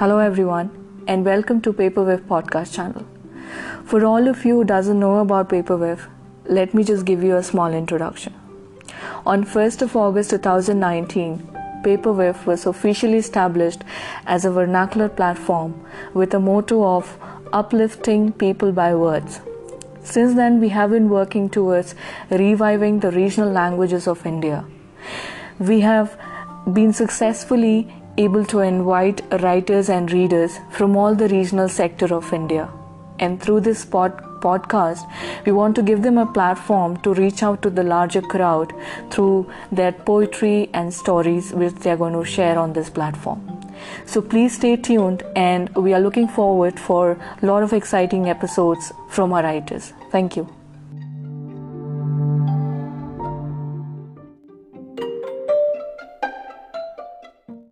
Hello 0.00 0.18
everyone 0.18 0.68
and 1.06 1.26
welcome 1.26 1.60
to 1.64 1.74
Paperwave 1.74 2.20
podcast 2.28 2.74
channel. 2.74 3.02
For 3.84 4.02
all 4.06 4.28
of 4.28 4.46
you 4.46 4.54
who 4.54 4.64
doesn't 4.64 4.98
know 4.98 5.18
about 5.18 5.50
Paperwave, 5.50 6.06
let 6.46 6.72
me 6.72 6.84
just 6.84 7.04
give 7.04 7.22
you 7.22 7.36
a 7.36 7.42
small 7.42 7.74
introduction. 7.80 8.32
On 9.26 9.44
1st 9.44 9.82
of 9.82 9.96
August 9.96 10.30
2019, 10.30 11.36
Paperwave 11.84 12.46
was 12.46 12.64
officially 12.64 13.18
established 13.18 13.84
as 14.24 14.46
a 14.46 14.50
vernacular 14.50 15.10
platform 15.10 15.78
with 16.14 16.32
a 16.32 16.40
motto 16.40 16.82
of 16.82 17.18
uplifting 17.52 18.32
people 18.32 18.72
by 18.72 18.94
words. 18.94 19.42
Since 20.02 20.32
then, 20.32 20.60
we 20.60 20.70
have 20.70 20.92
been 20.92 21.10
working 21.10 21.50
towards 21.50 21.94
reviving 22.30 23.00
the 23.00 23.10
regional 23.10 23.52
languages 23.52 24.08
of 24.08 24.24
India. 24.24 24.64
We 25.58 25.80
have 25.80 26.18
been 26.72 26.94
successfully 26.94 27.99
able 28.16 28.44
to 28.46 28.60
invite 28.60 29.22
writers 29.42 29.88
and 29.88 30.10
readers 30.12 30.58
from 30.70 30.96
all 30.96 31.14
the 31.14 31.28
regional 31.28 31.68
sector 31.68 32.12
of 32.14 32.32
India. 32.32 32.68
And 33.18 33.40
through 33.42 33.60
this 33.60 33.84
pod- 33.84 34.22
podcast, 34.40 35.06
we 35.44 35.52
want 35.52 35.76
to 35.76 35.82
give 35.82 36.02
them 36.02 36.18
a 36.18 36.26
platform 36.26 36.96
to 36.98 37.14
reach 37.14 37.42
out 37.42 37.62
to 37.62 37.70
the 37.70 37.82
larger 37.82 38.22
crowd 38.22 38.72
through 39.10 39.50
their 39.70 39.92
poetry 39.92 40.70
and 40.72 40.92
stories 40.92 41.52
which 41.52 41.74
they 41.74 41.90
are 41.90 41.96
going 41.96 42.14
to 42.14 42.24
share 42.24 42.58
on 42.58 42.72
this 42.72 42.90
platform. 42.90 43.60
So 44.06 44.20
please 44.20 44.56
stay 44.56 44.76
tuned 44.76 45.22
and 45.36 45.74
we 45.74 45.94
are 45.94 46.00
looking 46.00 46.28
forward 46.28 46.78
for 46.78 47.18
a 47.42 47.46
lot 47.46 47.62
of 47.62 47.72
exciting 47.72 48.28
episodes 48.28 48.92
from 49.08 49.32
our 49.32 49.42
writers. 49.42 49.92
Thank 50.10 50.36
you. 50.36 50.59